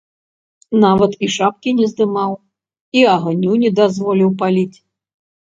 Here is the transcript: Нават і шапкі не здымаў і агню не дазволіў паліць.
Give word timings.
Нават 0.85 1.11
і 1.27 1.29
шапкі 1.35 1.73
не 1.81 1.85
здымаў 1.91 2.33
і 3.01 3.05
агню 3.17 3.61
не 3.67 3.73
дазволіў 3.83 4.35
паліць. 4.43 4.77